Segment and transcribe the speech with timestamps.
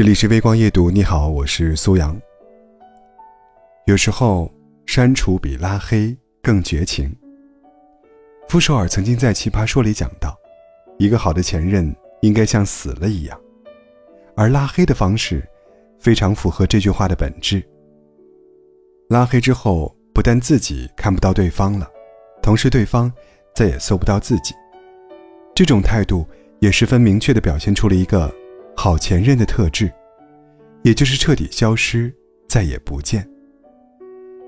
[0.00, 2.18] 这里是微光夜读，你好，我是苏阳。
[3.84, 4.50] 有时候
[4.86, 7.14] 删除比拉黑更绝情。
[8.48, 10.34] 傅首尔曾经在《奇葩说》里讲到，
[10.98, 13.38] 一个好的前任应该像死了一样，
[14.34, 15.46] 而拉黑的方式
[15.98, 17.62] 非常符合这句话的本质。
[19.10, 21.86] 拉黑之后，不但自己看不到对方了，
[22.42, 23.12] 同时对方
[23.54, 24.54] 再也搜不到自己。
[25.54, 26.26] 这种态度
[26.60, 28.34] 也十分明确地表现出了一个。
[28.82, 29.92] 好前任的特质，
[30.84, 32.10] 也就是彻底消失，
[32.48, 33.28] 再也不见。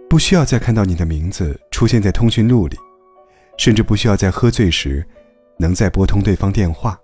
[0.08, 2.74] 不需要再看到你的名字出现在通讯录里，
[3.58, 5.06] 甚至不需要在喝醉时，
[5.58, 6.98] 能再拨通对方电话。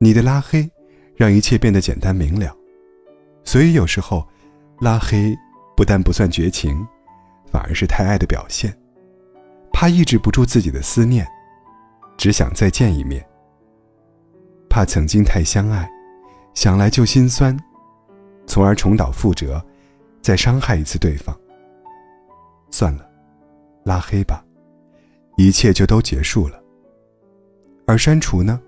[0.00, 0.68] 你的拉黑，
[1.14, 2.52] 让一切变得简单明了。
[3.44, 4.26] 所以有时候，
[4.80, 5.32] 拉黑
[5.76, 6.84] 不但不算绝情，
[7.52, 8.76] 反而是太爱的表现。
[9.72, 11.24] 怕抑制不住自己的思念，
[12.18, 13.24] 只想再见一面。
[14.68, 15.88] 怕曾经太相爱。
[16.54, 17.56] 想来就心酸，
[18.46, 19.62] 从而重蹈覆辙，
[20.20, 21.34] 再伤害一次对方。
[22.70, 23.08] 算了，
[23.84, 24.44] 拉黑吧，
[25.36, 26.60] 一切就都结束了。
[27.86, 28.60] 而删除呢？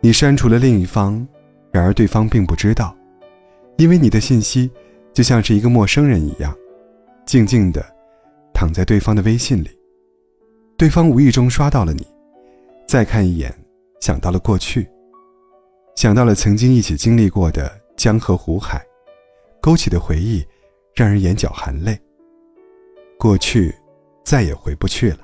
[0.00, 1.26] 你删除了另一方，
[1.72, 2.94] 然而对方并不知道，
[3.76, 4.70] 因为你的信息
[5.12, 6.54] 就像是一个陌生人一样，
[7.24, 7.84] 静静的
[8.52, 9.70] 躺在对方的微信里。
[10.76, 12.06] 对方无意中刷到了你，
[12.86, 13.52] 再看一眼，
[14.00, 14.86] 想到了过去。
[15.96, 18.84] 想到了曾经一起经历过的江河湖海，
[19.62, 20.46] 勾起的回忆，
[20.94, 21.98] 让人眼角含泪。
[23.18, 23.74] 过去，
[24.22, 25.18] 再也回不去了。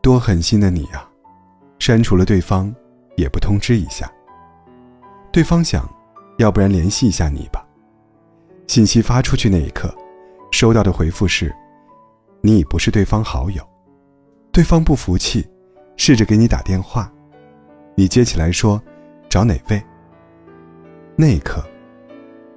[0.00, 1.10] 多狠心的你啊！
[1.80, 2.72] 删除了对方，
[3.16, 4.08] 也不通知一下。
[5.32, 5.84] 对方想，
[6.38, 7.66] 要不然联系一下你吧。
[8.68, 9.92] 信息发出去那一刻，
[10.52, 11.52] 收到的回复是：
[12.40, 13.68] 你已不是对方好友。
[14.52, 15.44] 对方不服气，
[15.96, 17.12] 试着给你打电话，
[17.96, 18.80] 你接起来说。
[19.36, 19.84] 找哪位？
[21.14, 21.62] 那一刻，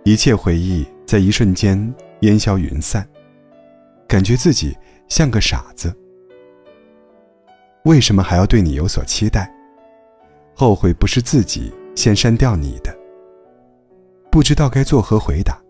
[0.05, 3.06] 一切回忆在一瞬间烟消云散，
[4.07, 4.73] 感觉自己
[5.09, 5.94] 像个傻子。
[7.84, 9.53] 为什么还要对你有所期待？
[10.56, 12.97] 后悔不是自己先删掉你的，
[14.31, 15.61] 不知道该作何回答，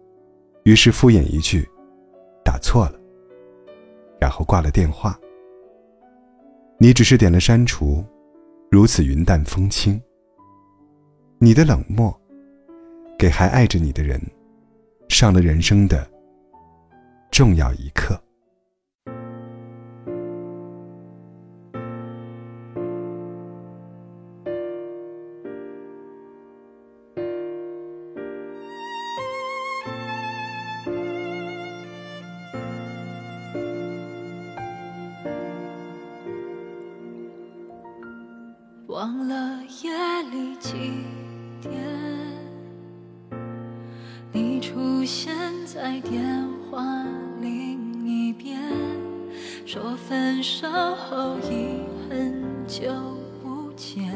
[0.62, 1.68] 于是敷衍一句
[2.46, 3.00] ：“打错了。”
[4.22, 5.20] 然后挂了电话。
[6.78, 8.06] 你只是点了删除，
[8.70, 10.00] 如此云淡风轻。
[11.42, 12.14] 你的冷漠，
[13.18, 14.22] 给还爱着你的人
[15.08, 16.06] 上了人生的
[17.32, 18.22] 重要一课。
[38.88, 41.29] 忘了夜里几。
[41.62, 41.74] 点，
[44.32, 46.24] 你出现在电
[46.70, 46.84] 话
[47.42, 48.60] 另一边，
[49.66, 52.92] 说分手后已很久
[53.42, 54.14] 不见，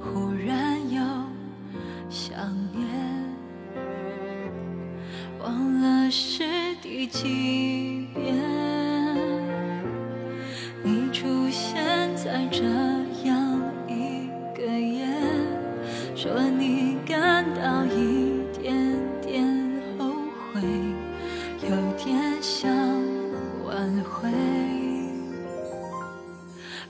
[0.00, 1.00] 忽然又
[2.10, 2.34] 想
[2.72, 2.86] 念，
[5.42, 6.44] 忘了是
[6.82, 8.51] 第几遍，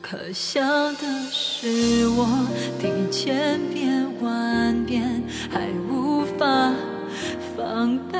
[0.02, 2.26] 可笑的是，我
[2.80, 6.44] 听千遍万遍，还无法
[7.56, 8.18] 防备。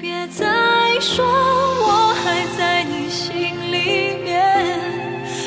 [0.00, 0.46] 别再
[1.00, 4.80] 说我还在你心里面，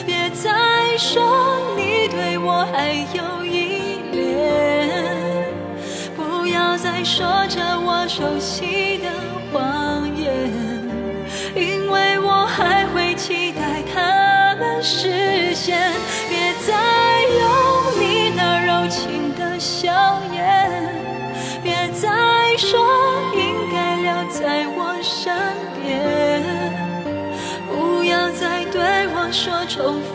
[0.06, 2.64] 别再说你对我。
[2.74, 5.48] 还有依恋，
[6.16, 8.93] 不要再说着我熟悉
[14.84, 15.92] 视线。
[16.30, 16.74] 别再
[17.40, 17.42] 用
[18.00, 20.70] 你那柔情的笑颜，
[21.64, 22.10] 别再
[22.58, 22.80] 说
[23.34, 25.34] 应该留在我身
[25.82, 26.44] 边，
[27.70, 28.82] 不要再对
[29.16, 30.13] 我说重复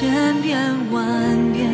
[0.00, 0.56] 千遍
[0.90, 1.70] 万遍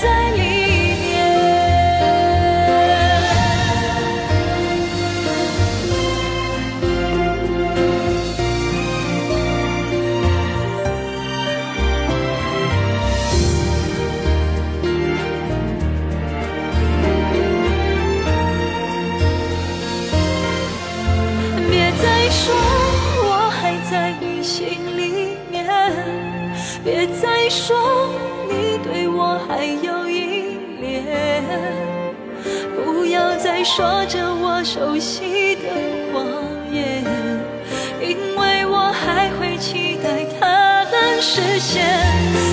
[0.00, 1.08] 在里面。
[21.70, 22.54] 别再说
[23.24, 25.07] 我还在你心里。
[26.90, 27.76] 别再说
[28.48, 31.04] 你对我还有依恋
[32.74, 35.68] 不要再说着我熟悉的
[36.14, 36.24] 谎
[36.72, 37.04] 言
[38.00, 42.47] 因为我还会期待它能实现。